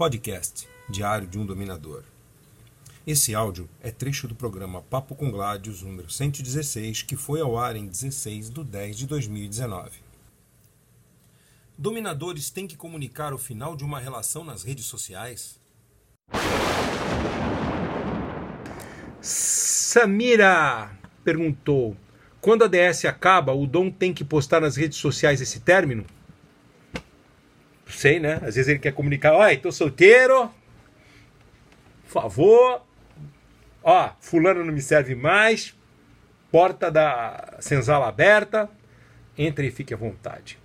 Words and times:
Podcast 0.00 0.66
Diário 0.88 1.26
de 1.26 1.38
um 1.38 1.44
Dominador. 1.44 2.04
Esse 3.06 3.34
áudio 3.34 3.68
é 3.82 3.90
trecho 3.90 4.26
do 4.26 4.34
programa 4.34 4.80
Papo 4.80 5.14
com 5.14 5.30
Gládios, 5.30 5.82
número 5.82 6.08
116, 6.08 7.02
que 7.02 7.16
foi 7.16 7.42
ao 7.42 7.58
ar 7.58 7.76
em 7.76 7.86
16 7.86 8.48
de 8.48 8.64
10 8.64 8.96
de 8.96 9.06
2019. 9.06 9.90
Dominadores 11.76 12.48
têm 12.48 12.66
que 12.66 12.78
comunicar 12.78 13.34
o 13.34 13.38
final 13.38 13.76
de 13.76 13.84
uma 13.84 14.00
relação 14.00 14.42
nas 14.42 14.62
redes 14.62 14.86
sociais? 14.86 15.60
Samira 19.20 20.98
perguntou: 21.22 21.94
quando 22.40 22.64
a 22.64 22.68
DS 22.68 23.04
acaba, 23.04 23.52
o 23.52 23.66
Dom 23.66 23.90
tem 23.90 24.14
que 24.14 24.24
postar 24.24 24.62
nas 24.62 24.76
redes 24.76 24.96
sociais 24.96 25.42
esse 25.42 25.60
término? 25.60 26.06
Sei, 28.00 28.18
né? 28.18 28.36
Às 28.36 28.54
vezes 28.54 28.68
ele 28.68 28.78
quer 28.78 28.94
comunicar: 28.94 29.34
olha, 29.34 29.54
tô 29.58 29.70
solteiro, 29.70 30.50
por 32.04 32.22
favor, 32.22 32.82
ó, 33.82 34.12
fulano 34.22 34.64
não 34.64 34.72
me 34.72 34.80
serve 34.80 35.14
mais, 35.14 35.76
porta 36.50 36.90
da 36.90 37.58
senzala 37.60 38.08
aberta, 38.08 38.70
entre 39.36 39.66
e 39.66 39.70
fique 39.70 39.92
à 39.92 39.98
vontade. 39.98 40.56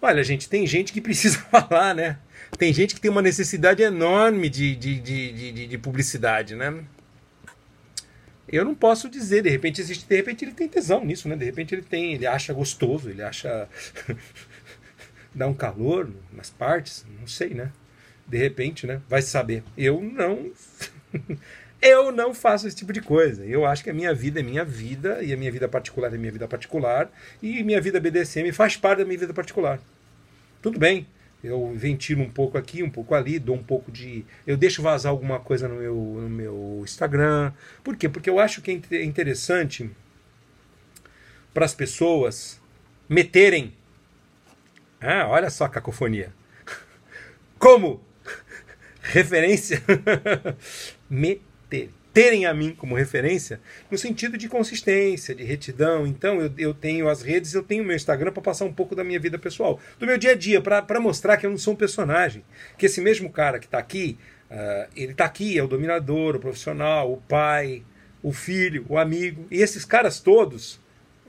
Olha, 0.00 0.24
gente, 0.24 0.48
tem 0.48 0.66
gente 0.66 0.94
que 0.94 1.02
precisa 1.02 1.40
falar, 1.52 1.94
né? 1.94 2.16
Tem 2.56 2.72
gente 2.72 2.94
que 2.94 3.02
tem 3.02 3.10
uma 3.10 3.20
necessidade 3.20 3.82
enorme 3.82 4.48
de, 4.48 4.74
de, 4.74 4.98
de, 4.98 5.52
de, 5.52 5.66
de 5.66 5.76
publicidade, 5.76 6.56
né? 6.56 6.82
Eu 8.48 8.64
não 8.64 8.74
posso 8.74 9.10
dizer, 9.10 9.42
de 9.42 9.50
repente 9.50 9.78
existe, 9.78 10.06
de 10.08 10.16
repente 10.16 10.42
ele 10.42 10.52
tem 10.52 10.68
tesão 10.68 11.04
nisso, 11.04 11.28
né? 11.28 11.36
De 11.36 11.44
repente 11.44 11.74
ele 11.74 11.82
tem, 11.82 12.14
ele 12.14 12.26
acha 12.26 12.54
gostoso, 12.54 13.10
ele 13.10 13.22
acha 13.22 13.68
dá 15.34 15.46
um 15.46 15.54
calor 15.54 16.10
nas 16.32 16.50
partes, 16.50 17.04
não 17.18 17.26
sei, 17.26 17.50
né? 17.50 17.72
De 18.26 18.38
repente, 18.38 18.86
né? 18.86 19.00
Vai 19.08 19.22
saber. 19.22 19.62
Eu 19.76 20.00
não 20.00 20.50
Eu 21.82 22.12
não 22.12 22.32
faço 22.32 22.68
esse 22.68 22.76
tipo 22.76 22.92
de 22.92 23.00
coisa. 23.00 23.44
Eu 23.44 23.66
acho 23.66 23.82
que 23.82 23.90
a 23.90 23.92
minha 23.92 24.14
vida 24.14 24.38
é 24.38 24.42
minha 24.42 24.64
vida, 24.64 25.20
e 25.20 25.32
a 25.32 25.36
minha 25.36 25.50
vida 25.50 25.68
particular 25.68 26.14
é 26.14 26.16
minha 26.16 26.30
vida 26.30 26.46
particular, 26.46 27.10
e 27.42 27.60
minha 27.64 27.80
vida 27.80 27.98
BDSM 27.98 28.52
faz 28.52 28.76
parte 28.76 28.98
da 28.98 29.04
minha 29.04 29.18
vida 29.18 29.34
particular. 29.34 29.80
Tudo 30.62 30.78
bem. 30.78 31.08
Eu 31.42 31.74
ventilo 31.74 32.22
um 32.22 32.30
pouco 32.30 32.56
aqui, 32.56 32.84
um 32.84 32.90
pouco 32.90 33.16
ali, 33.16 33.36
dou 33.40 33.56
um 33.56 33.62
pouco 33.64 33.90
de. 33.90 34.24
Eu 34.46 34.56
deixo 34.56 34.80
vazar 34.80 35.10
alguma 35.10 35.40
coisa 35.40 35.66
no 35.66 35.74
meu, 35.74 35.96
no 35.96 36.28
meu 36.28 36.80
Instagram. 36.84 37.52
Por 37.82 37.96
quê? 37.96 38.08
Porque 38.08 38.30
eu 38.30 38.38
acho 38.38 38.62
que 38.62 38.80
é 38.92 39.02
interessante 39.02 39.90
para 41.52 41.64
as 41.64 41.74
pessoas 41.74 42.60
meterem. 43.08 43.74
Ah, 45.02 45.26
olha 45.28 45.50
só 45.50 45.64
a 45.64 45.68
cacofonia. 45.68 46.32
Como 47.58 48.00
referência. 49.02 49.82
meter, 51.10 51.90
terem 52.12 52.44
a 52.46 52.52
mim 52.52 52.74
como 52.76 52.94
referência 52.94 53.60
no 53.90 53.96
sentido 53.96 54.36
de 54.36 54.48
consistência, 54.48 55.34
de 55.34 55.42
retidão. 55.42 56.06
Então 56.06 56.40
eu, 56.40 56.52
eu 56.56 56.74
tenho 56.74 57.08
as 57.08 57.22
redes, 57.22 57.54
eu 57.54 57.62
tenho 57.62 57.82
o 57.82 57.86
meu 57.86 57.96
Instagram 57.96 58.32
para 58.32 58.42
passar 58.42 58.64
um 58.64 58.72
pouco 58.72 58.94
da 58.94 59.02
minha 59.02 59.18
vida 59.18 59.38
pessoal, 59.38 59.80
do 59.98 60.06
meu 60.06 60.18
dia 60.18 60.32
a 60.32 60.36
dia, 60.36 60.60
para 60.60 61.00
mostrar 61.00 61.36
que 61.36 61.46
eu 61.46 61.50
não 61.50 61.58
sou 61.58 61.74
um 61.74 61.76
personagem. 61.76 62.44
Que 62.78 62.86
esse 62.86 63.00
mesmo 63.00 63.30
cara 63.30 63.58
que 63.58 63.66
está 63.66 63.78
aqui, 63.78 64.18
uh, 64.50 64.90
ele 64.94 65.12
está 65.12 65.24
aqui, 65.24 65.58
é 65.58 65.62
o 65.62 65.68
dominador, 65.68 66.36
o 66.36 66.40
profissional, 66.40 67.12
o 67.12 67.16
pai, 67.16 67.82
o 68.22 68.32
filho, 68.32 68.84
o 68.88 68.98
amigo. 68.98 69.46
E 69.50 69.60
esses 69.60 69.84
caras 69.84 70.20
todos 70.20 70.81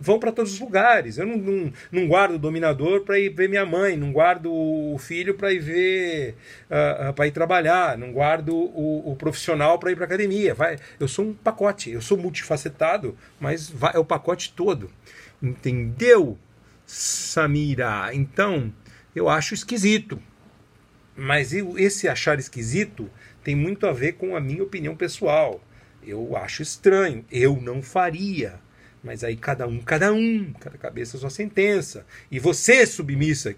vão 0.04 0.20
para 0.20 0.32
todos 0.32 0.54
os 0.54 0.60
lugares. 0.60 1.18
Eu 1.18 1.26
não, 1.26 1.38
não, 1.38 1.74
não 1.92 2.08
guardo 2.08 2.36
o 2.36 2.40
dominador 2.40 3.02
para 3.02 3.18
ir 3.18 3.30
ver 3.30 3.48
minha 3.48 3.66
mãe, 3.66 3.96
não 3.96 4.12
guardo 4.12 4.52
o 4.52 4.98
filho 5.00 5.34
para 5.34 5.54
ir 5.54 5.60
ver, 5.60 6.32
uh, 6.32 6.36
ah, 6.70 6.76
uh, 6.76 7.10
ah, 7.10 7.14
para 7.14 7.28
ir 7.28 7.32
trabalhar, 7.32 7.98
não 7.98 8.12
guardo 8.12 8.54
o, 8.54 9.12
o 9.12 9.16
profissional 9.16 9.80
para 9.80 9.92
ir 9.92 9.96
para 9.96 10.06
academia. 10.06 10.54
Vai, 10.54 10.78
eu 11.00 11.08
sou 11.08 11.26
um 11.26 11.34
pacote, 11.34 11.90
eu 11.92 12.02
sou 12.02 12.18
multifacetado, 12.18 13.18
mas 13.40 13.70
vai, 13.70 13.94
é 13.96 14.00
o 14.00 14.06
pacote 14.06 14.52
todo. 14.54 14.92
Entendeu, 15.42 16.38
Samira? 16.86 18.10
Então, 18.14 18.74
eu 19.16 19.30
acho 19.30 19.54
esquisito. 19.54 20.22
Mas 21.16 21.54
eu, 21.54 21.78
esse 21.78 22.08
achar 22.08 22.40
esquisito 22.40 23.10
tem 23.44 23.56
muito 23.56 23.86
a 23.86 23.94
ver 23.94 24.14
com 24.14 24.36
a 24.36 24.42
minha 24.42 24.64
opinião 24.64 24.96
pessoal. 24.96 25.64
Eu 26.06 26.36
acho 26.36 26.62
estranho. 26.62 27.24
Eu 27.32 27.62
não 27.62 27.82
faria. 27.82 28.60
Mas 29.04 29.24
aí 29.24 29.36
cada 29.36 29.68
um, 29.68 29.80
cada 29.80 30.14
um, 30.14 30.54
cada 30.54 30.78
cabeça 30.78 31.18
sua 31.18 31.30
sentença. 31.30 32.06
E 32.32 32.40
você, 32.40 32.86
submissa, 32.86 33.54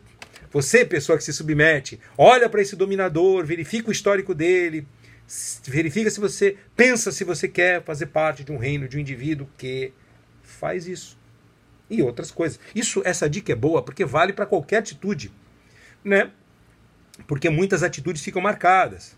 você, 0.51 0.83
pessoa 0.83 1.17
que 1.17 1.23
se 1.23 1.33
submete, 1.33 1.99
olha 2.17 2.49
para 2.49 2.61
esse 2.61 2.75
dominador, 2.75 3.45
verifica 3.45 3.89
o 3.89 3.91
histórico 3.91 4.33
dele, 4.33 4.87
verifica 5.65 6.09
se 6.09 6.19
você 6.19 6.57
pensa 6.75 7.11
se 7.11 7.23
você 7.23 7.47
quer 7.47 7.83
fazer 7.83 8.07
parte 8.07 8.43
de 8.43 8.51
um 8.51 8.57
reino, 8.57 8.87
de 8.87 8.97
um 8.97 8.99
indivíduo 8.99 9.47
que 9.57 9.93
faz 10.41 10.87
isso. 10.87 11.17
E 11.87 12.01
outras 12.01 12.31
coisas. 12.31 12.59
Isso, 12.73 13.01
essa 13.05 13.29
dica 13.29 13.51
é 13.51 13.55
boa 13.55 13.83
porque 13.83 14.03
vale 14.03 14.33
para 14.33 14.47
qualquer 14.47 14.77
atitude, 14.77 15.31
né? 16.03 16.31
Porque 17.27 17.49
muitas 17.49 17.83
atitudes 17.83 18.23
ficam 18.23 18.41
marcadas? 18.41 19.15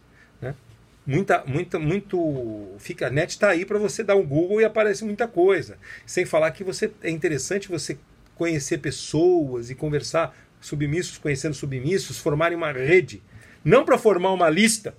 Muita, 1.08 1.44
muita, 1.46 1.80
muito. 1.80 2.76
Fica, 2.78 3.08
a 3.08 3.10
net 3.10 3.32
está 3.32 3.50
aí 3.50 3.66
para 3.66 3.80
você 3.80 4.04
dar 4.04 4.16
um 4.16 4.26
Google 4.26 4.62
e 4.62 4.66
aparece 4.66 5.06
muita 5.06 5.28
coisa. 5.28 5.78
Sem 6.06 6.26
falar 6.26 6.52
que 6.52 6.64
você 6.64 6.92
é 7.02 7.10
interessante 7.10 7.70
você 7.70 7.98
conhecer 8.36 8.80
pessoas 8.80 9.70
e 9.70 9.76
conversar 9.76 10.38
submissos, 10.60 11.18
conhecendo 11.18 11.56
submissos, 11.56 12.20
formarem 12.20 12.58
uma 12.58 12.72
rede. 12.72 13.24
Não 13.64 13.86
para 13.86 13.98
formar 13.98 14.32
uma 14.34 14.50
lista, 14.50 14.94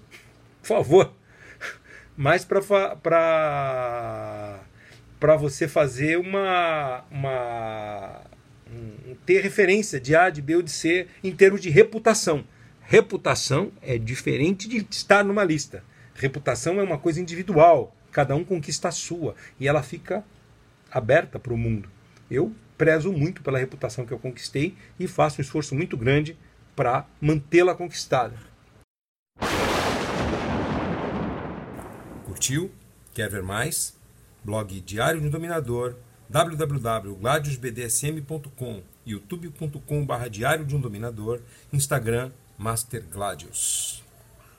por 0.61 0.69
favor, 0.69 1.13
mas 2.17 2.45
para 2.45 2.61
para 5.21 5.37
você 5.37 5.67
fazer 5.67 6.17
uma, 6.17 7.05
uma 7.11 8.23
um, 8.71 9.15
ter 9.27 9.41
referência 9.41 9.99
de 10.01 10.15
A, 10.15 10.31
de 10.31 10.41
B 10.41 10.57
ou 10.57 10.63
de 10.63 10.71
C 10.71 11.07
em 11.23 11.33
termos 11.33 11.61
de 11.61 11.71
reputação. 11.71 12.45
Reputação 12.83 13.73
é 13.83 13.99
diferente 13.99 14.69
de 14.69 14.87
estar 14.91 15.25
numa 15.25 15.45
lista. 15.45 15.83
Reputação 16.19 16.79
é 16.81 16.83
uma 16.83 16.99
coisa 16.99 17.21
individual, 17.21 17.95
cada 18.11 18.35
um 18.35 18.43
conquista 18.45 18.89
a 18.89 18.93
sua 18.93 19.37
e 19.61 19.69
ela 19.69 19.85
fica 19.85 20.25
aberta 20.91 21.39
para 21.39 21.55
o 21.55 21.57
mundo. 21.57 21.89
Eu 22.29 22.53
prezo 22.77 23.13
muito 23.13 23.41
pela 23.41 23.59
reputação 23.59 24.05
que 24.05 24.13
eu 24.13 24.19
conquistei 24.19 24.77
e 24.99 25.07
faço 25.07 25.41
um 25.41 25.43
esforço 25.43 25.77
muito 25.77 25.97
grande 25.97 26.37
para 26.75 27.07
mantê-la 27.21 27.73
conquistada. 27.73 28.35
Curtiu? 32.25 32.73
Quer 33.15 33.31
ver 33.31 33.45
mais? 33.45 33.97
Blog 34.45 34.81
Diário 34.81 35.23
um 35.23 35.31
Dominador, 35.31 35.95
www.gladiusbdsm.com, 36.29 38.83
youtube.com.br 39.07 40.29
Diário 40.31 40.65
de 40.65 40.75
um 40.75 40.81
Dominador, 40.81 41.41
Instagram 41.73 42.33
Master 42.57 43.05
Gladius. 43.09 44.08